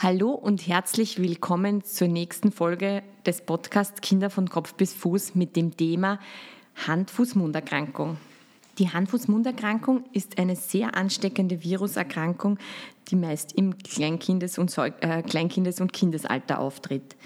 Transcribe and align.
Hallo 0.00 0.30
und 0.30 0.68
herzlich 0.68 1.20
willkommen 1.20 1.82
zur 1.82 2.06
nächsten 2.06 2.52
Folge 2.52 3.02
des 3.26 3.40
Podcasts 3.40 4.00
Kinder 4.00 4.30
von 4.30 4.48
Kopf 4.48 4.74
bis 4.74 4.94
Fuß 4.94 5.34
mit 5.34 5.56
dem 5.56 5.76
Thema 5.76 6.20
Hand-Fuß-Mund-Erkrankung. 6.86 8.16
Die 8.78 8.90
Hand-Fuß-Mund-Erkrankung 8.90 10.04
ist 10.12 10.38
eine 10.38 10.54
sehr 10.54 10.94
ansteckende 10.94 11.64
Viruserkrankung, 11.64 12.58
die 13.08 13.16
meist 13.16 13.54
im 13.54 13.76
Kleinkindes- 13.76 14.60
und, 14.60 14.72
äh, 14.78 15.22
Kleinkindes 15.22 15.80
und 15.80 15.92
Kindesalter 15.92 16.60
auftritt. 16.60 17.16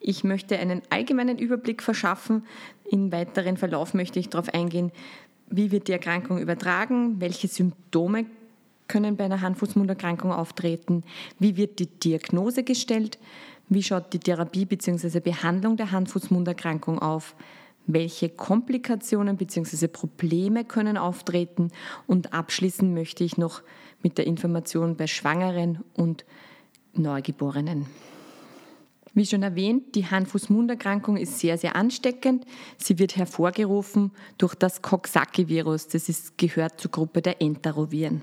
Ich 0.00 0.24
möchte 0.24 0.58
einen 0.58 0.80
allgemeinen 0.88 1.36
Überblick 1.36 1.82
verschaffen. 1.82 2.46
Im 2.90 3.12
weiteren 3.12 3.58
Verlauf 3.58 3.92
möchte 3.92 4.18
ich 4.18 4.30
darauf 4.30 4.48
eingehen, 4.48 4.92
wie 5.50 5.70
wird 5.70 5.88
die 5.88 5.92
Erkrankung 5.92 6.38
übertragen, 6.38 7.20
welche 7.20 7.48
Symptome 7.48 8.24
können 8.88 9.16
bei 9.16 9.24
einer 9.24 9.40
Hand-Fuß-Mund-Erkrankung 9.40 10.32
auftreten? 10.32 11.04
Wie 11.38 11.56
wird 11.56 11.78
die 11.78 11.86
Diagnose 11.86 12.62
gestellt? 12.62 13.18
Wie 13.68 13.82
schaut 13.82 14.12
die 14.12 14.18
Therapie 14.18 14.66
bzw. 14.66 15.20
Behandlung 15.20 15.76
der 15.76 15.90
Hand-Fuß-Mund-Erkrankung 15.90 16.98
auf? 16.98 17.34
Welche 17.86 18.28
Komplikationen 18.28 19.36
bzw. 19.36 19.88
Probleme 19.88 20.64
können 20.64 20.96
auftreten? 20.96 21.70
Und 22.06 22.32
abschließen 22.32 22.92
möchte 22.92 23.24
ich 23.24 23.36
noch 23.36 23.62
mit 24.02 24.18
der 24.18 24.26
Information 24.26 24.96
bei 24.96 25.06
Schwangeren 25.06 25.82
und 25.94 26.24
Neugeborenen. 26.94 27.86
Wie 29.14 29.26
schon 29.26 29.44
erwähnt, 29.44 29.94
die 29.94 30.06
Hand-Fuß-Mund-Erkrankung 30.06 31.16
ist 31.16 31.38
sehr, 31.38 31.56
sehr 31.56 31.76
ansteckend. 31.76 32.44
Sie 32.78 32.98
wird 32.98 33.16
hervorgerufen 33.16 34.10
durch 34.38 34.56
das 34.56 34.82
Coxsackie-Virus. 34.82 35.86
Das 35.88 36.08
ist, 36.08 36.36
gehört 36.36 36.80
zur 36.80 36.90
Gruppe 36.90 37.22
der 37.22 37.40
Enteroviren. 37.40 38.22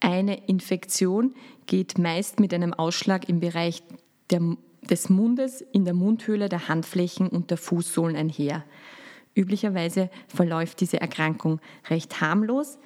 Eine 0.00 0.46
Infektion 0.46 1.34
geht 1.66 1.98
meist 1.98 2.40
mit 2.40 2.54
einem 2.54 2.72
Ausschlag 2.72 3.28
im 3.28 3.40
Bereich 3.40 3.82
der, 4.30 4.40
des 4.88 5.08
Mundes, 5.08 5.60
in 5.72 5.84
der 5.84 5.94
Mundhöhle, 5.94 6.48
der 6.48 6.68
Handflächen 6.68 7.28
und 7.28 7.50
der 7.50 7.58
Fußsohlen 7.58 8.16
einher. 8.16 8.64
Üblicherweise 9.34 10.10
verläuft 10.28 10.80
diese 10.80 11.00
Erkrankung 11.00 11.60
recht 11.88 12.20
harmlos. 12.20 12.78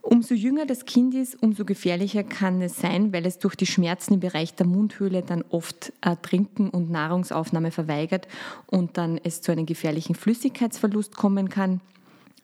Umso 0.00 0.34
jünger 0.34 0.66
das 0.66 0.84
Kind 0.84 1.14
ist, 1.14 1.42
umso 1.42 1.64
gefährlicher 1.64 2.22
kann 2.22 2.62
es 2.62 2.76
sein, 2.76 3.12
weil 3.12 3.26
es 3.26 3.38
durch 3.38 3.56
die 3.56 3.66
Schmerzen 3.66 4.14
im 4.14 4.20
Bereich 4.20 4.54
der 4.54 4.66
Mundhöhle 4.66 5.22
dann 5.22 5.42
oft 5.50 5.92
äh, 6.00 6.14
Trinken 6.22 6.70
und 6.70 6.90
Nahrungsaufnahme 6.90 7.72
verweigert 7.72 8.28
und 8.66 8.98
dann 8.98 9.18
es 9.22 9.42
zu 9.42 9.50
einem 9.50 9.66
gefährlichen 9.66 10.14
Flüssigkeitsverlust 10.14 11.16
kommen 11.16 11.48
kann. 11.48 11.80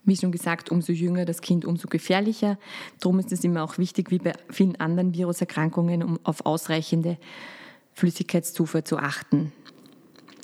Wie 0.04 0.16
schon 0.16 0.32
gesagt, 0.32 0.70
umso 0.70 0.92
jünger 0.92 1.24
das 1.24 1.42
Kind, 1.42 1.64
umso 1.64 1.86
gefährlicher. 1.88 2.58
Darum 3.00 3.20
ist 3.20 3.30
es 3.30 3.44
immer 3.44 3.62
auch 3.62 3.78
wichtig, 3.78 4.10
wie 4.10 4.18
bei 4.18 4.32
vielen 4.50 4.76
anderen 4.80 5.14
Viruserkrankungen, 5.14 6.02
um 6.02 6.18
auf 6.24 6.44
ausreichende 6.44 7.18
Flüssigkeitszufuhr 7.94 8.84
zu 8.84 8.98
achten. 8.98 9.52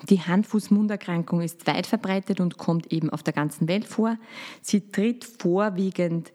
Die 0.08 0.20
Hand-Fuß-Mund-Erkrankung 0.20 1.40
ist 1.40 1.66
weit 1.66 1.86
verbreitet 1.86 2.40
und 2.40 2.56
kommt 2.56 2.92
eben 2.92 3.10
auf 3.10 3.24
der 3.24 3.32
ganzen 3.32 3.66
Welt 3.66 3.84
vor. 3.84 4.16
Sie 4.62 4.92
tritt 4.92 5.24
vorwiegend 5.24 6.32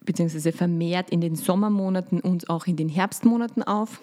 bzw. 0.00 0.52
vermehrt 0.52 1.10
in 1.10 1.20
den 1.20 1.36
Sommermonaten 1.36 2.20
und 2.20 2.48
auch 2.48 2.66
in 2.66 2.76
den 2.76 2.88
Herbstmonaten 2.88 3.62
auf. 3.62 4.00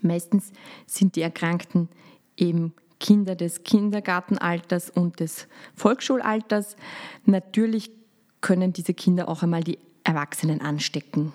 Meistens 0.00 0.50
sind 0.86 1.16
die 1.16 1.20
Erkrankten 1.20 1.88
eben 2.36 2.72
Kinder 3.02 3.34
des 3.34 3.64
Kindergartenalters 3.64 4.88
und 4.88 5.20
des 5.20 5.48
Volksschulalters. 5.74 6.76
Natürlich 7.26 7.90
können 8.40 8.72
diese 8.72 8.94
Kinder 8.94 9.28
auch 9.28 9.42
einmal 9.42 9.64
die 9.64 9.78
Erwachsenen 10.04 10.60
anstecken. 10.62 11.32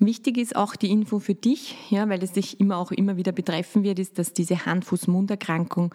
Wichtig 0.00 0.36
ist 0.38 0.54
auch 0.54 0.76
die 0.76 0.90
Info 0.90 1.18
für 1.18 1.34
dich, 1.34 1.76
ja, 1.90 2.08
weil 2.08 2.22
es 2.22 2.32
dich 2.32 2.60
immer 2.60 2.76
auch 2.76 2.92
immer 2.92 3.16
wieder 3.16 3.32
betreffen 3.32 3.82
wird, 3.82 3.98
ist, 3.98 4.18
dass 4.18 4.32
diese 4.32 4.66
Hand-Fuß-Mund-Erkrankung 4.66 5.94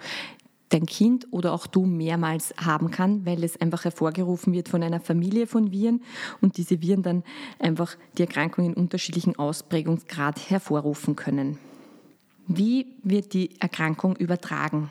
dein 0.70 0.86
Kind 0.86 1.28
oder 1.32 1.54
auch 1.54 1.68
du 1.68 1.86
mehrmals 1.86 2.54
haben 2.58 2.90
kann, 2.90 3.26
weil 3.26 3.44
es 3.44 3.60
einfach 3.60 3.84
hervorgerufen 3.84 4.54
wird 4.54 4.70
von 4.70 4.84
einer 4.84 5.00
Familie 5.00 5.48
von 5.48 5.72
Viren 5.72 6.02
und 6.42 6.58
diese 6.58 6.82
Viren 6.82 7.04
dann 7.04 7.24
einfach 7.60 7.96
die 8.18 8.24
Erkrankung 8.24 8.66
in 8.66 8.74
unterschiedlichen 8.74 9.38
Ausprägungsgrad 9.38 10.50
hervorrufen 10.50 11.16
können. 11.16 11.60
Wie 12.48 12.88
wird 13.04 13.34
die 13.34 13.60
Erkrankung 13.60 14.16
übertragen? 14.18 14.90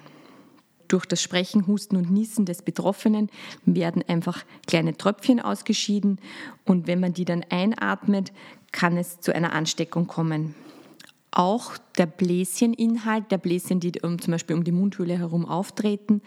Durch 0.88 1.06
das 1.06 1.22
Sprechen, 1.22 1.66
Husten 1.66 1.96
und 1.96 2.10
Niesen 2.10 2.44
des 2.44 2.62
Betroffenen 2.62 3.30
werden 3.64 4.02
einfach 4.06 4.44
kleine 4.66 4.96
Tröpfchen 4.96 5.40
ausgeschieden 5.40 6.18
und 6.64 6.86
wenn 6.86 7.00
man 7.00 7.14
die 7.14 7.24
dann 7.24 7.44
einatmet, 7.48 8.32
kann 8.72 8.96
es 8.96 9.20
zu 9.20 9.34
einer 9.34 9.52
Ansteckung 9.52 10.06
kommen. 10.06 10.54
Auch 11.30 11.78
der 11.96 12.06
Bläscheninhalt, 12.06 13.30
der 13.30 13.38
Bläschen, 13.38 13.80
die 13.80 13.92
um, 14.02 14.20
zum 14.20 14.32
Beispiel 14.32 14.56
um 14.56 14.64
die 14.64 14.72
Mundhöhle 14.72 15.18
herum 15.18 15.46
auftreten, 15.46 16.20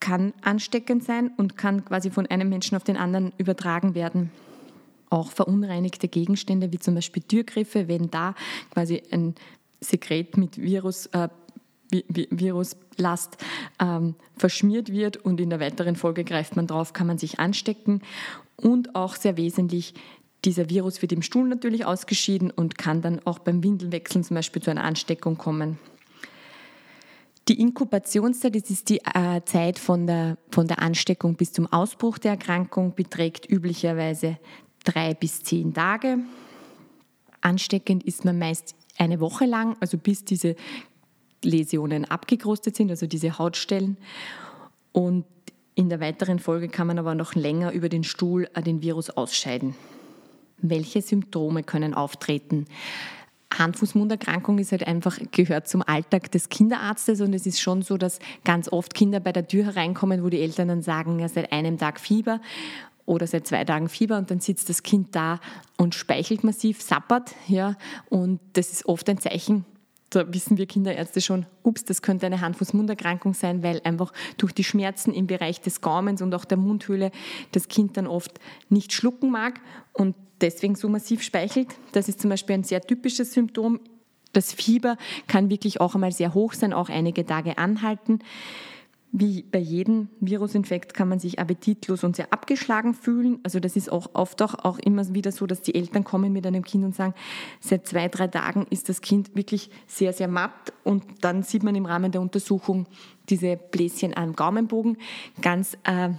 kann 0.00 0.34
ansteckend 0.42 1.04
sein 1.04 1.30
und 1.36 1.56
kann 1.56 1.84
quasi 1.84 2.10
von 2.10 2.26
einem 2.26 2.50
Menschen 2.50 2.76
auf 2.76 2.84
den 2.84 2.96
anderen 2.96 3.32
übertragen 3.38 3.94
werden 3.94 4.30
auch 5.10 5.30
verunreinigte 5.30 6.08
Gegenstände, 6.08 6.72
wie 6.72 6.78
zum 6.78 6.94
Beispiel 6.94 7.22
Türgriffe, 7.22 7.88
wenn 7.88 8.10
da 8.10 8.34
quasi 8.70 9.02
ein 9.10 9.34
Sekret 9.80 10.36
mit 10.36 10.60
Virus, 10.60 11.06
äh, 11.06 11.28
Viruslast 11.90 13.38
ähm, 13.80 14.14
verschmiert 14.36 14.92
wird 14.92 15.16
und 15.16 15.40
in 15.40 15.50
der 15.50 15.60
weiteren 15.60 15.96
Folge 15.96 16.24
greift 16.24 16.56
man 16.56 16.66
drauf, 16.66 16.92
kann 16.92 17.06
man 17.06 17.18
sich 17.18 17.38
anstecken. 17.38 18.02
Und 18.56 18.94
auch 18.94 19.16
sehr 19.16 19.36
wesentlich, 19.36 19.94
dieser 20.44 20.68
Virus 20.68 21.00
wird 21.00 21.12
im 21.12 21.22
Stuhl 21.22 21.48
natürlich 21.48 21.86
ausgeschieden 21.86 22.50
und 22.50 22.76
kann 22.76 23.00
dann 23.00 23.20
auch 23.24 23.38
beim 23.38 23.62
Windelwechseln 23.62 24.24
zum 24.24 24.34
Beispiel 24.34 24.60
zu 24.60 24.70
einer 24.70 24.84
Ansteckung 24.84 25.38
kommen. 25.38 25.78
Die 27.48 27.58
Inkubationszeit, 27.58 28.54
das 28.54 28.68
ist 28.68 28.90
die 28.90 28.98
äh, 28.98 29.40
Zeit 29.46 29.78
von 29.78 30.06
der, 30.06 30.36
von 30.50 30.66
der 30.66 30.82
Ansteckung 30.82 31.34
bis 31.34 31.52
zum 31.52 31.66
Ausbruch 31.72 32.18
der 32.18 32.32
Erkrankung, 32.32 32.94
beträgt 32.94 33.50
üblicherweise 33.50 34.36
drei 34.84 35.14
bis 35.14 35.42
zehn 35.42 35.72
Tage. 35.72 36.18
Ansteckend 37.40 38.02
ist 38.04 38.26
man 38.26 38.38
meist 38.38 38.74
eine 38.98 39.20
Woche 39.20 39.46
lang, 39.46 39.76
also 39.80 39.96
bis 39.98 40.24
diese 40.24 40.56
Läsionen 41.44 42.04
abgekrustet 42.04 42.76
sind, 42.76 42.90
also 42.90 43.06
diese 43.06 43.38
Hautstellen. 43.38 43.96
Und 44.92 45.24
in 45.74 45.88
der 45.88 46.00
weiteren 46.00 46.40
Folge 46.40 46.68
kann 46.68 46.88
man 46.88 46.98
aber 46.98 47.14
noch 47.14 47.34
länger 47.34 47.72
über 47.72 47.88
den 47.88 48.02
Stuhl 48.02 48.48
äh, 48.54 48.62
den 48.62 48.82
Virus 48.82 49.10
ausscheiden. 49.10 49.74
Welche 50.60 51.02
Symptome 51.02 51.62
können 51.62 51.94
auftreten? 51.94 52.66
Hand-Fuß-Mund-Erkrankung 53.56 54.58
ist 54.58 54.72
halt 54.72 54.86
einfach, 54.86 55.18
gehört 55.30 55.68
zum 55.68 55.82
Alltag 55.82 56.30
des 56.32 56.48
Kinderarztes 56.48 57.20
und 57.20 57.32
es 57.32 57.46
ist 57.46 57.60
schon 57.60 57.82
so, 57.82 57.96
dass 57.96 58.18
ganz 58.44 58.70
oft 58.70 58.92
Kinder 58.92 59.20
bei 59.20 59.32
der 59.32 59.46
Tür 59.46 59.64
hereinkommen, 59.64 60.22
wo 60.22 60.28
die 60.28 60.40
Eltern 60.40 60.68
dann 60.68 60.82
sagen, 60.82 61.18
ja, 61.20 61.28
seit 61.28 61.52
einem 61.52 61.78
Tag 61.78 61.98
Fieber 62.00 62.40
oder 63.08 63.26
seit 63.26 63.46
zwei 63.46 63.64
Tagen 63.64 63.88
Fieber 63.88 64.18
und 64.18 64.30
dann 64.30 64.40
sitzt 64.40 64.68
das 64.68 64.82
Kind 64.82 65.16
da 65.16 65.40
und 65.76 65.94
speichelt 65.94 66.44
massiv, 66.44 66.82
sappert, 66.82 67.34
ja, 67.48 67.76
und 68.10 68.40
das 68.52 68.70
ist 68.70 68.86
oft 68.86 69.08
ein 69.08 69.18
Zeichen, 69.18 69.64
da 70.10 70.32
wissen 70.32 70.56
wir 70.56 70.66
Kinderärzte 70.66 71.20
schon, 71.20 71.46
ups, 71.62 71.84
das 71.84 72.00
könnte 72.00 72.26
eine 72.26 72.40
Hand-Fuß-Mund-Erkrankung 72.40 73.34
sein, 73.34 73.62
weil 73.62 73.80
einfach 73.84 74.12
durch 74.38 74.52
die 74.52 74.64
Schmerzen 74.64 75.12
im 75.12 75.26
Bereich 75.26 75.60
des 75.60 75.80
Gaumens 75.80 76.22
und 76.22 76.34
auch 76.34 76.44
der 76.44 76.56
Mundhöhle 76.56 77.10
das 77.52 77.68
Kind 77.68 77.96
dann 77.96 78.06
oft 78.06 78.38
nicht 78.70 78.92
schlucken 78.92 79.30
mag 79.30 79.60
und 79.92 80.14
deswegen 80.40 80.76
so 80.76 80.88
massiv 80.88 81.22
speichelt. 81.22 81.68
Das 81.92 82.08
ist 82.08 82.20
zum 82.20 82.30
Beispiel 82.30 82.54
ein 82.54 82.64
sehr 82.64 82.80
typisches 82.80 83.32
Symptom. 83.32 83.80
Das 84.32 84.52
Fieber 84.52 84.96
kann 85.26 85.50
wirklich 85.50 85.80
auch 85.80 85.94
einmal 85.94 86.12
sehr 86.12 86.32
hoch 86.32 86.54
sein, 86.54 86.72
auch 86.72 86.88
einige 86.88 87.26
Tage 87.26 87.58
anhalten. 87.58 88.20
Wie 89.10 89.42
bei 89.42 89.58
jedem 89.58 90.08
Virusinfekt 90.20 90.92
kann 90.92 91.08
man 91.08 91.18
sich 91.18 91.38
appetitlos 91.38 92.04
und 92.04 92.14
sehr 92.14 92.30
abgeschlagen 92.30 92.92
fühlen. 92.92 93.38
Also 93.42 93.58
das 93.58 93.74
ist 93.74 93.90
auch 93.90 94.10
oft 94.12 94.42
auch, 94.42 94.54
auch 94.64 94.78
immer 94.78 95.14
wieder 95.14 95.32
so, 95.32 95.46
dass 95.46 95.62
die 95.62 95.74
Eltern 95.74 96.04
kommen 96.04 96.32
mit 96.32 96.46
einem 96.46 96.62
Kind 96.62 96.84
und 96.84 96.94
sagen, 96.94 97.14
seit 97.60 97.86
zwei, 97.86 98.08
drei 98.08 98.26
Tagen 98.26 98.66
ist 98.68 98.90
das 98.90 99.00
Kind 99.00 99.34
wirklich 99.34 99.70
sehr, 99.86 100.12
sehr 100.12 100.28
matt. 100.28 100.74
Und 100.84 101.04
dann 101.22 101.42
sieht 101.42 101.62
man 101.62 101.74
im 101.74 101.86
Rahmen 101.86 102.12
der 102.12 102.20
Untersuchung 102.20 102.86
diese 103.30 103.56
Bläschen 103.56 104.14
am 104.14 104.36
Gaumenbogen. 104.36 104.98
Ganz 105.40 105.78
äh, 105.84 106.10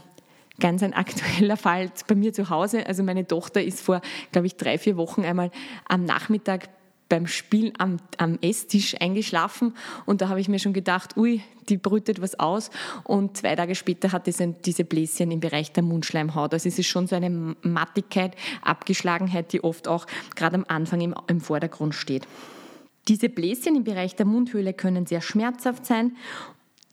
ganz 0.59 0.83
ein 0.83 0.93
aktueller 0.93 1.57
Fall 1.57 1.91
bei 2.07 2.15
mir 2.15 2.33
zu 2.33 2.49
Hause. 2.49 2.85
Also 2.85 3.03
meine 3.03 3.25
Tochter 3.25 3.63
ist 3.63 3.81
vor, 3.81 4.01
glaube 4.31 4.47
ich, 4.47 4.55
drei, 4.55 4.77
vier 4.77 4.97
Wochen 4.97 5.23
einmal 5.23 5.51
am 5.87 6.05
Nachmittag 6.05 6.69
beim 7.09 7.27
Spielen 7.27 7.73
am, 7.77 7.97
am 8.17 8.37
Esstisch 8.41 8.95
eingeschlafen 8.99 9.75
und 10.05 10.21
da 10.21 10.29
habe 10.29 10.39
ich 10.39 10.47
mir 10.47 10.59
schon 10.59 10.73
gedacht, 10.73 11.17
ui, 11.17 11.41
die 11.67 11.77
brütet 11.77 12.21
was 12.21 12.39
aus 12.39 12.69
und 13.03 13.37
zwei 13.37 13.55
Tage 13.55 13.75
später 13.75 14.11
hat 14.11 14.27
es 14.27 14.41
diese 14.65 14.83
Bläschen 14.83 15.31
im 15.31 15.39
Bereich 15.39 15.71
der 15.71 15.83
Mundschleimhaut. 15.83 16.53
Also 16.53 16.69
es 16.69 16.79
ist 16.79 16.87
schon 16.87 17.07
so 17.07 17.15
eine 17.15 17.55
Mattigkeit, 17.61 18.35
Abgeschlagenheit, 18.61 19.53
die 19.53 19.63
oft 19.63 19.87
auch 19.87 20.05
gerade 20.35 20.55
am 20.55 20.65
Anfang 20.67 21.01
im, 21.01 21.15
im 21.27 21.41
Vordergrund 21.41 21.95
steht. 21.95 22.27
Diese 23.07 23.29
Bläschen 23.29 23.75
im 23.75 23.83
Bereich 23.83 24.15
der 24.15 24.25
Mundhöhle 24.25 24.73
können 24.73 25.05
sehr 25.05 25.21
schmerzhaft 25.21 25.85
sein. 25.85 26.15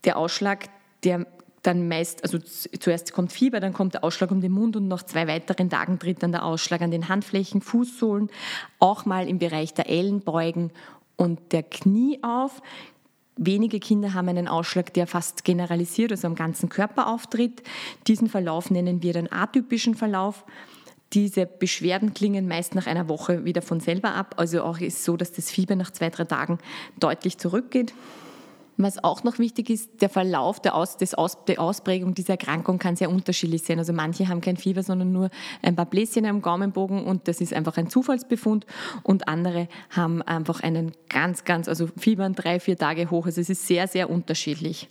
Der 0.05 0.17
Ausschlag, 0.17 0.69
der 1.05 1.27
dann 1.67 1.89
meist, 1.89 2.23
also 2.23 2.39
zuerst 2.39 3.13
kommt 3.13 3.33
Fieber, 3.33 3.61
dann 3.61 3.73
kommt 3.73 3.95
der 3.95 4.05
Ausschlag 4.05 4.31
um 4.31 4.41
den 4.41 4.53
Mund 4.53 4.77
und 4.77 4.89
nach 4.89 5.03
zwei 5.03 5.27
weiteren 5.27 5.69
Tagen 5.69 5.99
tritt 5.99 6.23
dann 6.23 6.33
der 6.33 6.45
Ausschlag 6.45 6.81
an 6.81 6.91
den 6.91 7.09
Handflächen, 7.09 7.61
Fußsohlen, 7.61 8.31
auch 8.79 9.05
mal 9.05 9.29
im 9.29 9.39
Bereich 9.39 9.75
der 9.75 9.89
Ellenbeugen 9.89 10.71
und 11.17 11.53
der 11.53 11.63
Knie 11.63 12.21
auf. 12.23 12.63
Wenige 13.37 13.81
Kinder 13.81 14.15
haben 14.15 14.29
einen 14.29 14.49
Ausschlag, 14.49 14.95
der 14.95 15.07
fast 15.07 15.45
generalisiert, 15.45 16.11
also 16.11 16.27
am 16.27 16.37
ganzen 16.37 16.69
Körper 16.69 17.09
auftritt. 17.09 17.63
Diesen 18.07 18.29
Verlauf 18.29 18.71
nennen 18.71 19.03
wir 19.03 19.13
den 19.13 19.31
atypischen 19.31 19.95
Verlauf. 19.95 20.45
Diese 21.13 21.47
Beschwerden 21.47 22.15
klingen 22.15 22.49
meist 22.49 22.75
nach 22.75 22.87
einer 22.87 23.09
Woche 23.09 23.45
wieder 23.45 23.63
von 23.63 23.81
selber 23.81 24.15
ab. 24.15 24.35
Also 24.39 24.63
auch 24.63 24.79
ist 24.79 25.05
so, 25.05 25.17
dass 25.17 25.33
das 25.33 25.51
Fieber 25.51 25.77
nach 25.77 25.91
zwei, 25.91 26.11
drei 26.11 26.25
Tagen 26.25 26.59
deutlich 26.99 27.39
zurückgeht. 27.39 27.93
Was 28.79 29.03
auch 29.03 29.25
noch 29.25 29.39
wichtig 29.39 29.71
ist, 29.71 30.03
der 30.03 30.11
Verlauf 30.11 30.61
der, 30.61 30.75
Aus, 30.75 30.99
des 30.99 31.15
Aus, 31.15 31.45
der 31.47 31.61
Ausprägung 31.61 32.15
dieser 32.15 32.35
Erkrankung 32.35 32.79
kann 32.79 32.95
sehr 32.95 33.11
unterschiedlich 33.11 33.63
sein. 33.63 33.79
Also 33.79 33.95
manche 33.95 34.29
haben 34.29 34.43
kein 34.43 34.59
Fieber, 34.59 34.83
sondern 34.83 35.13
nur 35.13 35.31
ein 35.63 35.75
paar 35.75 35.87
Bläschen 35.87 36.27
am 36.27 36.43
Gaumenbogen 36.43 37.05
und 37.05 37.27
das 37.27 37.41
ist 37.41 37.55
einfach 37.55 37.79
ein 37.79 37.89
Zufallsbefund. 37.89 38.67
Und 39.03 39.29
andere 39.29 39.69
haben 39.91 40.21
einfach 40.23 40.61
einen 40.61 40.93
ganz, 41.09 41.45
ganz, 41.45 41.69
also 41.69 41.89
Fiebern 41.97 42.35
drei, 42.35 42.61
vier 42.61 42.77
Tage 42.77 43.11
hoch. 43.11 43.27
Also 43.27 43.41
es 43.41 43.49
ist 43.49 43.67
sehr, 43.67 43.89
sehr 43.89 44.11
unterschiedlich. 44.11 44.89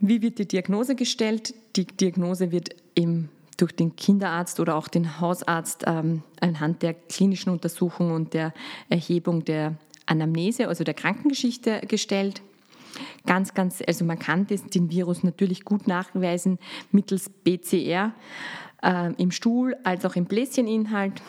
Wie 0.00 0.20
wird 0.20 0.40
die 0.40 0.48
Diagnose 0.48 0.96
gestellt? 0.96 1.54
Die 1.76 1.86
Diagnose 1.86 2.50
wird 2.50 2.70
im 2.94 3.28
durch 3.56 3.72
den 3.72 3.94
Kinderarzt 3.94 4.58
oder 4.58 4.74
auch 4.74 4.88
den 4.88 5.20
Hausarzt 5.20 5.84
ähm, 5.86 6.22
anhand 6.40 6.82
der 6.82 6.94
klinischen 6.94 7.50
Untersuchung 7.50 8.10
und 8.10 8.34
der 8.34 8.52
Erhebung 8.88 9.44
der 9.44 9.76
Anamnese, 10.06 10.68
also 10.68 10.84
der 10.84 10.94
Krankengeschichte 10.94 11.80
gestellt. 11.86 12.42
Ganz, 13.26 13.54
ganz, 13.54 13.82
also 13.86 14.04
man 14.04 14.18
kann 14.18 14.46
den 14.46 14.90
Virus 14.90 15.22
natürlich 15.22 15.64
gut 15.64 15.86
nachweisen 15.86 16.58
mittels 16.90 17.30
BCR 17.30 18.12
äh, 18.82 19.12
im 19.14 19.30
Stuhl 19.30 19.76
als 19.84 20.04
auch 20.04 20.16
im 20.16 20.26
Bläscheninhalt. 20.26 21.22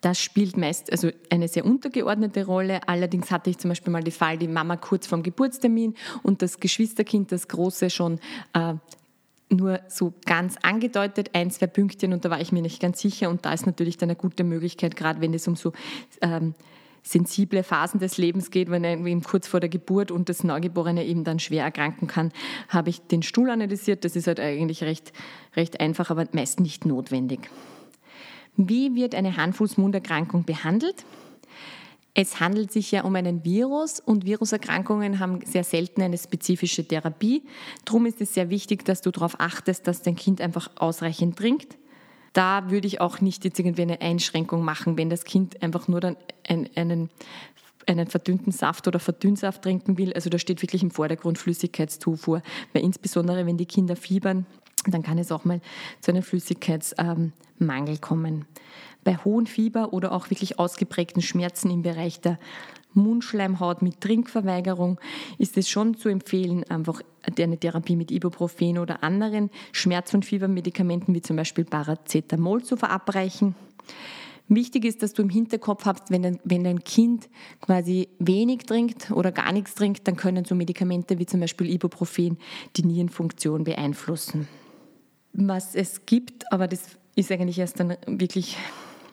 Das 0.00 0.20
spielt 0.20 0.56
meist 0.56 0.92
also 0.92 1.10
eine 1.30 1.48
sehr 1.48 1.64
untergeordnete 1.64 2.44
Rolle. 2.44 2.86
Allerdings 2.88 3.30
hatte 3.30 3.48
ich 3.50 3.58
zum 3.58 3.70
Beispiel 3.70 3.92
mal 3.92 4.02
den 4.02 4.12
Fall, 4.12 4.36
die 4.36 4.48
Mama 4.48 4.76
kurz 4.76 5.06
vorm 5.06 5.22
Geburtstermin 5.22 5.94
und 6.22 6.42
das 6.42 6.60
Geschwisterkind, 6.60 7.32
das 7.32 7.48
Große, 7.48 7.88
schon 7.88 8.18
äh, 8.52 8.74
nur 9.50 9.80
so 9.88 10.12
ganz 10.26 10.56
angedeutet, 10.62 11.30
ein, 11.32 11.50
zwei 11.50 11.66
Pünktchen 11.66 12.12
und 12.12 12.24
da 12.24 12.30
war 12.30 12.40
ich 12.40 12.52
mir 12.52 12.62
nicht 12.62 12.80
ganz 12.80 13.00
sicher 13.00 13.30
und 13.30 13.44
da 13.44 13.52
ist 13.52 13.66
natürlich 13.66 13.96
dann 13.96 14.10
eine 14.10 14.16
gute 14.16 14.44
Möglichkeit, 14.44 14.96
gerade 14.96 15.20
wenn 15.20 15.32
es 15.32 15.46
um 15.48 15.56
so 15.56 15.72
ähm, 16.20 16.54
sensible 17.04 17.62
Phasen 17.62 18.00
des 18.00 18.16
Lebens 18.16 18.50
geht, 18.50 18.70
wenn 18.70 18.82
er 18.82 18.92
eben 18.92 19.22
kurz 19.22 19.46
vor 19.46 19.60
der 19.60 19.68
Geburt 19.68 20.10
und 20.10 20.28
das 20.30 20.42
Neugeborene 20.42 21.04
eben 21.04 21.22
dann 21.22 21.38
schwer 21.38 21.64
erkranken 21.64 22.08
kann, 22.08 22.32
habe 22.68 22.90
ich 22.90 23.02
den 23.02 23.22
Stuhl 23.22 23.50
analysiert. 23.50 24.04
Das 24.04 24.16
ist 24.16 24.26
halt 24.26 24.40
eigentlich 24.40 24.82
recht, 24.82 25.12
recht 25.54 25.80
einfach, 25.80 26.10
aber 26.10 26.26
meist 26.32 26.60
nicht 26.60 26.86
notwendig. 26.86 27.50
Wie 28.56 28.94
wird 28.94 29.14
eine 29.14 29.36
Hand-Fuß-Mund-Erkrankung 29.36 30.44
behandelt? 30.44 31.04
Es 32.14 32.40
handelt 32.40 32.72
sich 32.72 32.92
ja 32.92 33.02
um 33.02 33.16
einen 33.16 33.44
Virus 33.44 34.00
und 34.00 34.24
Viruserkrankungen 34.24 35.18
haben 35.18 35.40
sehr 35.44 35.64
selten 35.64 36.00
eine 36.00 36.16
spezifische 36.16 36.86
Therapie. 36.86 37.42
Darum 37.84 38.06
ist 38.06 38.20
es 38.20 38.32
sehr 38.32 38.48
wichtig, 38.50 38.84
dass 38.84 39.02
du 39.02 39.10
darauf 39.10 39.40
achtest, 39.40 39.86
dass 39.88 40.02
dein 40.02 40.14
Kind 40.14 40.40
einfach 40.40 40.70
ausreichend 40.76 41.36
trinkt, 41.36 41.76
da 42.34 42.68
würde 42.68 42.88
ich 42.88 43.00
auch 43.00 43.20
nicht 43.20 43.44
jetzt 43.44 43.58
irgendwie 43.58 43.82
eine 43.82 44.00
Einschränkung 44.00 44.62
machen, 44.64 44.98
wenn 44.98 45.08
das 45.08 45.24
Kind 45.24 45.62
einfach 45.62 45.88
nur 45.88 46.00
dann 46.00 46.16
einen, 46.48 46.68
einen 46.76 47.10
einen 47.86 48.06
verdünnten 48.06 48.52
Saft 48.52 48.88
oder 48.88 48.98
Verdünnsaft 48.98 49.62
trinken 49.62 49.98
will. 49.98 50.12
Also 50.14 50.30
da 50.30 50.38
steht 50.38 50.62
wirklich 50.62 50.82
im 50.82 50.90
Vordergrund 50.90 51.38
Flüssigkeitszufuhr, 51.38 52.42
weil 52.72 52.82
insbesondere 52.82 53.44
wenn 53.46 53.58
die 53.58 53.66
Kinder 53.66 53.96
fiebern, 53.96 54.46
dann 54.86 55.02
kann 55.02 55.18
es 55.18 55.32
auch 55.32 55.44
mal 55.44 55.60
zu 56.00 56.10
einem 56.10 56.22
Flüssigkeitsmangel 56.22 57.98
kommen. 58.00 58.46
Bei 59.02 59.16
hohem 59.18 59.46
Fieber 59.46 59.92
oder 59.92 60.12
auch 60.12 60.30
wirklich 60.30 60.58
ausgeprägten 60.58 61.22
Schmerzen 61.22 61.70
im 61.70 61.82
Bereich 61.82 62.20
der 62.20 62.38
Mundschleimhaut 62.94 63.82
mit 63.82 64.00
Trinkverweigerung 64.00 65.00
ist 65.38 65.56
es 65.56 65.68
schon 65.68 65.96
zu 65.96 66.08
empfehlen, 66.08 66.64
einfach 66.64 67.02
eine 67.38 67.58
Therapie 67.58 67.96
mit 67.96 68.10
Ibuprofen 68.10 68.78
oder 68.78 69.02
anderen 69.02 69.50
Schmerz- 69.72 70.14
und 70.14 70.24
Fiebermedikamenten 70.24 71.12
wie 71.14 71.22
zum 71.22 71.36
Beispiel 71.36 71.64
Paracetamol 71.64 72.62
zu 72.62 72.76
verabreichen. 72.76 73.56
Wichtig 74.48 74.84
ist, 74.84 75.02
dass 75.02 75.14
du 75.14 75.22
im 75.22 75.30
Hinterkopf 75.30 75.86
hast, 75.86 76.10
wenn 76.10 76.24
ein, 76.24 76.40
wenn 76.44 76.66
ein 76.66 76.84
Kind 76.84 77.28
quasi 77.62 78.08
wenig 78.18 78.64
trinkt 78.64 79.10
oder 79.10 79.32
gar 79.32 79.52
nichts 79.52 79.74
trinkt, 79.74 80.06
dann 80.06 80.16
können 80.16 80.44
so 80.44 80.54
Medikamente 80.54 81.18
wie 81.18 81.26
zum 81.26 81.40
Beispiel 81.40 81.70
Ibuprofen 81.70 82.36
die 82.76 82.84
Nierenfunktion 82.84 83.64
beeinflussen. 83.64 84.46
Was 85.32 85.74
es 85.74 86.04
gibt, 86.04 86.52
aber 86.52 86.68
das 86.68 86.82
ist 87.16 87.32
eigentlich 87.32 87.58
erst 87.58 87.80
dann 87.80 87.96
wirklich 88.06 88.56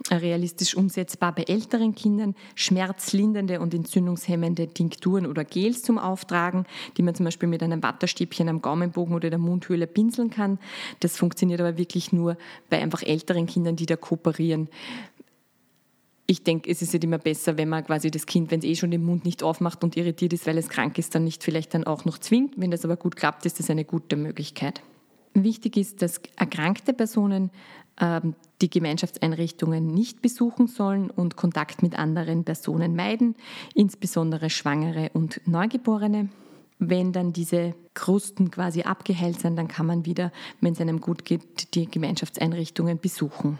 realistisch 0.09 0.75
umsetzbar 0.75 1.33
bei 1.33 1.43
älteren 1.43 1.93
Kindern, 1.93 2.35
schmerzlindernde 2.55 3.59
und 3.59 3.73
entzündungshemmende 3.73 4.67
Tinkturen 4.67 5.25
oder 5.25 5.43
Gels 5.43 5.83
zum 5.83 5.97
Auftragen, 5.97 6.65
die 6.97 7.03
man 7.03 7.15
zum 7.15 7.25
Beispiel 7.25 7.47
mit 7.47 7.61
einem 7.61 7.83
Wattestäbchen 7.83 8.49
am 8.49 8.61
Gaumenbogen 8.61 9.15
oder 9.15 9.29
der 9.29 9.39
Mundhöhle 9.39 9.87
pinseln 9.87 10.29
kann. 10.29 10.59
Das 10.99 11.17
funktioniert 11.17 11.61
aber 11.61 11.77
wirklich 11.77 12.11
nur 12.11 12.37
bei 12.69 12.81
einfach 12.81 13.03
älteren 13.03 13.45
Kindern, 13.45 13.75
die 13.75 13.85
da 13.85 13.95
kooperieren. 13.95 14.69
Ich 16.31 16.43
denke, 16.43 16.71
es 16.71 16.81
ist 16.81 16.93
halt 16.93 17.03
immer 17.03 17.17
besser, 17.17 17.57
wenn 17.57 17.67
man 17.67 17.83
quasi 17.83 18.09
das 18.09 18.25
Kind, 18.25 18.51
wenn 18.51 18.59
es 18.59 18.65
eh 18.65 18.77
schon 18.77 18.89
den 18.89 19.03
Mund 19.03 19.25
nicht 19.25 19.43
aufmacht 19.43 19.83
und 19.83 19.97
irritiert 19.97 20.31
ist, 20.31 20.47
weil 20.47 20.57
es 20.57 20.69
krank 20.69 20.97
ist, 20.97 21.13
dann 21.13 21.25
nicht 21.25 21.43
vielleicht 21.43 21.73
dann 21.73 21.83
auch 21.83 22.05
noch 22.05 22.19
zwingt. 22.19 22.53
Wenn 22.55 22.71
das 22.71 22.85
aber 22.85 22.95
gut 22.95 23.17
klappt, 23.17 23.45
ist 23.45 23.59
das 23.59 23.69
eine 23.69 23.83
gute 23.83 24.15
Möglichkeit. 24.15 24.81
Wichtig 25.33 25.75
ist, 25.75 26.01
dass 26.01 26.21
erkrankte 26.37 26.93
Personen 26.93 27.51
ähm, 27.99 28.35
die 28.61 28.69
Gemeinschaftseinrichtungen 28.69 29.87
nicht 29.87 30.21
besuchen 30.21 30.67
sollen 30.67 31.09
und 31.09 31.35
Kontakt 31.35 31.83
mit 31.83 31.99
anderen 31.99 32.45
Personen 32.45 32.95
meiden, 32.95 33.35
insbesondere 33.75 34.49
Schwangere 34.49 35.09
und 35.13 35.41
Neugeborene. 35.45 36.29
Wenn 36.79 37.11
dann 37.11 37.33
diese 37.33 37.75
Krusten 37.93 38.51
quasi 38.51 38.83
abgeheilt 38.83 39.41
sind, 39.41 39.57
dann 39.57 39.67
kann 39.67 39.85
man 39.85 40.05
wieder, 40.05 40.31
wenn 40.61 40.71
es 40.71 40.79
einem 40.79 41.01
gut 41.01 41.25
geht, 41.25 41.75
die 41.75 41.87
Gemeinschaftseinrichtungen 41.87 42.99
besuchen. 42.99 43.59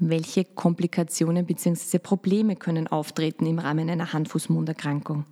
Welche 0.00 0.44
Komplikationen 0.44 1.46
bzw. 1.46 1.98
Probleme 1.98 2.56
können 2.56 2.86
auftreten 2.86 3.46
im 3.46 3.58
Rahmen 3.58 3.90
einer 3.90 4.12
Hand-Fuß-Mund-Erkrankung? 4.12 5.24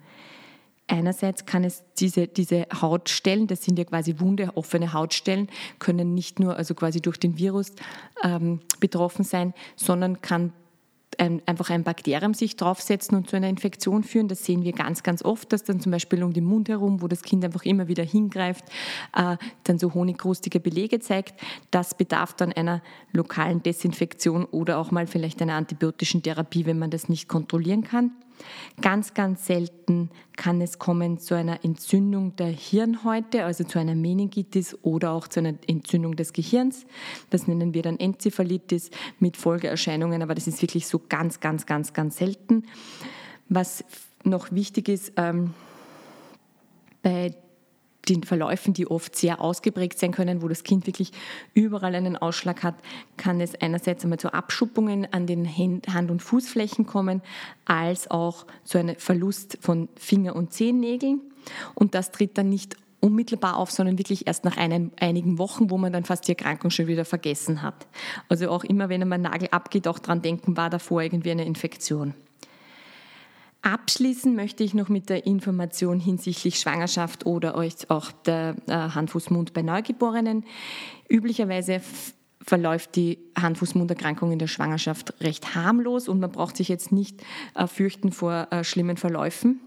Einerseits 0.88 1.46
kann 1.46 1.64
es 1.64 1.82
diese, 1.98 2.28
diese 2.28 2.66
Hautstellen, 2.80 3.48
das 3.48 3.64
sind 3.64 3.78
ja 3.78 3.84
quasi 3.84 4.20
wunde, 4.20 4.56
offene 4.56 4.92
Hautstellen, 4.92 5.48
können 5.78 6.14
nicht 6.14 6.38
nur 6.38 6.56
also 6.56 6.74
quasi 6.74 7.00
durch 7.00 7.18
den 7.18 7.38
Virus 7.38 7.72
ähm, 8.22 8.60
betroffen 8.78 9.24
sein, 9.24 9.52
sondern 9.74 10.20
kann 10.20 10.52
ein, 11.18 11.42
einfach 11.46 11.70
ein 11.70 11.84
Bakterium 11.84 12.34
sich 12.34 12.56
draufsetzen 12.56 13.16
und 13.16 13.28
zu 13.28 13.36
einer 13.36 13.48
Infektion 13.48 14.02
führen. 14.04 14.28
Das 14.28 14.44
sehen 14.44 14.64
wir 14.64 14.72
ganz, 14.72 15.02
ganz 15.02 15.24
oft, 15.24 15.52
dass 15.52 15.64
dann 15.64 15.80
zum 15.80 15.92
Beispiel 15.92 16.22
um 16.22 16.32
den 16.32 16.44
Mund 16.44 16.68
herum, 16.68 17.02
wo 17.02 17.08
das 17.08 17.22
Kind 17.22 17.44
einfach 17.44 17.64
immer 17.64 17.88
wieder 17.88 18.04
hingreift, 18.04 18.64
äh, 19.14 19.36
dann 19.64 19.78
so 19.78 19.94
honigrustige 19.94 20.60
Belege 20.60 21.00
zeigt. 21.00 21.40
Das 21.70 21.96
bedarf 21.96 22.34
dann 22.34 22.52
einer 22.52 22.82
lokalen 23.12 23.62
Desinfektion 23.62 24.44
oder 24.44 24.78
auch 24.78 24.90
mal 24.90 25.06
vielleicht 25.06 25.42
einer 25.42 25.54
antibiotischen 25.54 26.22
Therapie, 26.22 26.66
wenn 26.66 26.78
man 26.78 26.90
das 26.90 27.08
nicht 27.08 27.28
kontrollieren 27.28 27.82
kann. 27.82 28.12
Ganz, 28.80 29.14
ganz 29.14 29.46
selten 29.46 30.10
kann 30.36 30.60
es 30.60 30.78
kommen 30.78 31.18
zu 31.18 31.34
einer 31.34 31.64
Entzündung 31.64 32.36
der 32.36 32.48
Hirnhäute, 32.48 33.44
also 33.44 33.64
zu 33.64 33.78
einer 33.78 33.94
Meningitis 33.94 34.76
oder 34.82 35.12
auch 35.12 35.28
zu 35.28 35.40
einer 35.40 35.54
Entzündung 35.66 36.16
des 36.16 36.32
Gehirns. 36.32 36.86
Das 37.30 37.46
nennen 37.48 37.74
wir 37.74 37.82
dann 37.82 37.98
Enzephalitis 37.98 38.90
mit 39.18 39.36
Folgeerscheinungen, 39.36 40.22
aber 40.22 40.34
das 40.34 40.46
ist 40.46 40.60
wirklich 40.60 40.86
so 40.86 41.00
ganz, 41.08 41.40
ganz, 41.40 41.66
ganz, 41.66 41.92
ganz 41.92 42.18
selten. 42.18 42.64
Was 43.48 43.84
noch 44.24 44.52
wichtig 44.52 44.88
ist, 44.88 45.12
ähm, 45.16 45.54
bei 47.02 47.34
den 48.08 48.22
Verläufen, 48.22 48.72
die 48.72 48.86
oft 48.86 49.16
sehr 49.16 49.40
ausgeprägt 49.40 49.98
sein 49.98 50.12
können, 50.12 50.42
wo 50.42 50.48
das 50.48 50.62
Kind 50.62 50.86
wirklich 50.86 51.12
überall 51.54 51.94
einen 51.94 52.16
Ausschlag 52.16 52.62
hat, 52.62 52.76
kann 53.16 53.40
es 53.40 53.54
einerseits 53.54 54.04
einmal 54.04 54.18
zu 54.18 54.32
Abschuppungen 54.32 55.12
an 55.12 55.26
den 55.26 55.46
Hand- 55.46 56.10
und 56.10 56.22
Fußflächen 56.22 56.86
kommen, 56.86 57.22
als 57.64 58.10
auch 58.10 58.46
zu 58.64 58.78
einem 58.78 58.96
Verlust 58.96 59.58
von 59.60 59.88
Finger- 59.96 60.36
und 60.36 60.52
Zehennägeln. 60.52 61.20
Und 61.74 61.94
das 61.94 62.10
tritt 62.10 62.38
dann 62.38 62.48
nicht 62.48 62.76
unmittelbar 63.00 63.56
auf, 63.56 63.70
sondern 63.70 63.98
wirklich 63.98 64.26
erst 64.26 64.44
nach 64.44 64.56
einem, 64.56 64.90
einigen 64.98 65.38
Wochen, 65.38 65.70
wo 65.70 65.78
man 65.78 65.92
dann 65.92 66.04
fast 66.04 66.26
die 66.26 66.32
Erkrankung 66.32 66.70
schon 66.70 66.86
wieder 66.86 67.04
vergessen 67.04 67.62
hat. 67.62 67.86
Also 68.28 68.50
auch 68.50 68.64
immer, 68.64 68.88
wenn 68.88 69.12
ein 69.12 69.22
Nagel 69.22 69.48
abgeht, 69.50 69.86
auch 69.86 69.98
dran 69.98 70.22
denken, 70.22 70.56
war 70.56 70.70
davor 70.70 71.02
irgendwie 71.02 71.30
eine 71.30 71.44
Infektion. 71.44 72.14
Abschließen 73.66 74.36
möchte 74.36 74.62
ich 74.62 74.74
noch 74.74 74.88
mit 74.88 75.08
der 75.08 75.26
Information 75.26 75.98
hinsichtlich 75.98 76.60
Schwangerschaft 76.60 77.26
oder 77.26 77.56
auch 77.88 78.12
der 78.12 78.54
äh, 78.68 78.72
Hand-Fuß-Mund 78.72 79.54
bei 79.54 79.62
Neugeborenen. 79.62 80.44
Üblicherweise 81.10 81.80
verläuft 82.40 82.94
die 82.94 83.18
Hand-Fuß-Mund-Erkrankung 83.36 84.30
in 84.30 84.38
der 84.38 84.46
Schwangerschaft 84.46 85.14
recht 85.20 85.56
harmlos 85.56 86.06
und 86.08 86.20
man 86.20 86.30
braucht 86.30 86.56
sich 86.56 86.68
jetzt 86.68 86.92
nicht 86.92 87.24
äh, 87.56 87.66
fürchten 87.66 88.12
vor 88.12 88.46
äh, 88.52 88.62
schlimmen 88.62 88.98
Verläufen. 88.98 89.58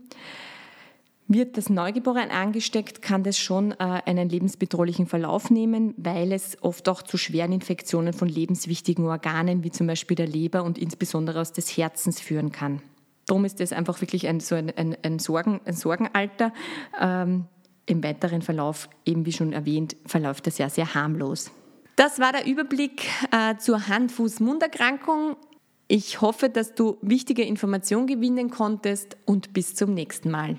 Wird 1.28 1.58
das 1.58 1.70
Neugeboren 1.70 2.32
angesteckt, 2.32 3.02
kann 3.02 3.24
das 3.24 3.38
schon 3.38 3.74
einen 3.74 4.30
lebensbedrohlichen 4.30 5.06
Verlauf 5.06 5.52
nehmen, 5.52 5.94
weil 5.98 6.32
es 6.32 6.58
oft 6.64 6.90
auch 6.90 7.04
zu 7.04 7.18
schweren 7.18 7.52
Infektionen 7.52 8.14
von 8.14 8.28
lebenswichtigen 8.28 9.06
Organen 9.06 9.64
wie 9.64 9.70
zum 9.70 9.86
Beispiel 9.86 10.16
der 10.16 10.26
Leber 10.26 10.64
und 10.64 10.80
insbesondere 10.80 11.42
aus 11.42 11.54
des 11.54 11.78
Herzens 11.78 12.20
führen 12.20 12.52
kann. 12.52 12.82
Darum 13.30 13.46
ist 13.46 13.60
das 13.60 13.74
einfach 13.74 14.02
wirklich 14.02 14.28
ein, 14.28 14.40
so 14.40 14.56
ein, 14.56 14.76
ein, 14.76 14.98
ein, 15.04 15.20
Sorgen, 15.20 15.62
ein 15.66 15.76
Sorgenalter. 15.76 16.52
Ähm, 17.00 17.46
Im 17.86 18.04
weiteren 18.04 18.42
Verlauf, 18.42 18.90
eben 19.06 19.28
wie 19.28 19.32
schon 19.32 19.54
erwähnt, 19.54 19.96
verläuft 20.08 20.48
das 20.48 20.58
ja 20.58 20.68
sehr 20.68 20.96
harmlos. 20.96 21.52
Das 21.96 22.20
war 22.20 22.32
der 22.32 22.48
Überblick 22.48 23.06
äh, 23.32 23.56
zur 23.58 23.88
Hand-Fuß-Munderkrankung. 23.88 25.36
Ich 25.88 26.22
hoffe, 26.22 26.50
dass 26.50 26.74
du 26.74 26.98
wichtige 27.04 27.44
Informationen 27.44 28.08
gewinnen 28.08 28.50
konntest 28.50 29.16
und 29.26 29.54
bis 29.54 29.76
zum 29.76 29.94
nächsten 29.94 30.32
Mal. 30.32 30.58